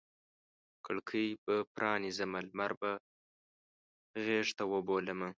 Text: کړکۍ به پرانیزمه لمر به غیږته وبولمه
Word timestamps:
کړکۍ 0.85 1.27
به 1.45 1.55
پرانیزمه 1.75 2.39
لمر 2.47 2.71
به 2.79 2.91
غیږته 4.25 4.63
وبولمه 4.71 5.29